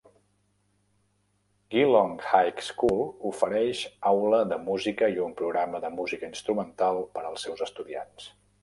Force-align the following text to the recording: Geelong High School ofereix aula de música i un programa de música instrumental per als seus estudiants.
Geelong 1.75 2.15
High 2.29 2.63
School 2.69 3.03
ofereix 3.33 3.83
aula 4.15 4.41
de 4.55 4.61
música 4.71 5.13
i 5.17 5.23
un 5.29 5.37
programa 5.45 5.87
de 5.87 5.95
música 6.01 6.31
instrumental 6.35 7.05
per 7.19 7.29
als 7.31 7.49
seus 7.49 7.67
estudiants. 7.71 8.31